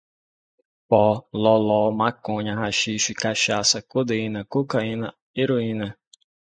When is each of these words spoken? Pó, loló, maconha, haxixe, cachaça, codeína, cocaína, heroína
Pó, 0.89 1.01
loló, 1.43 1.77
maconha, 1.99 2.55
haxixe, 2.63 3.13
cachaça, 3.21 3.79
codeína, 3.91 4.43
cocaína, 4.51 5.13
heroína 5.37 5.95